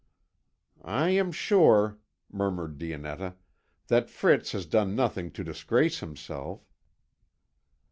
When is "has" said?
4.53-4.65